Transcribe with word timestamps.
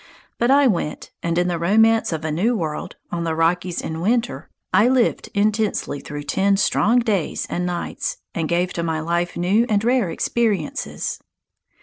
But 0.39 0.49
I 0.49 0.65
went, 0.65 1.11
and 1.21 1.37
in 1.37 1.47
the 1.47 1.59
romance 1.59 2.11
of 2.11 2.25
a 2.25 2.31
new 2.31 2.57
world 2.57 2.95
on 3.11 3.23
the 3.23 3.35
Rockies 3.35 3.79
in 3.79 4.01
winter 4.01 4.49
I 4.73 4.87
lived 4.87 5.29
intensely 5.35 5.99
through 5.99 6.23
ten 6.23 6.57
strong 6.57 6.97
days 7.01 7.45
and 7.51 7.67
nights, 7.67 8.17
and 8.33 8.49
gave 8.49 8.73
to 8.73 8.81
my 8.81 8.99
life 8.99 9.37
new 9.37 9.67
and 9.69 9.83
rare 9.83 10.09
experiences. 10.09 11.19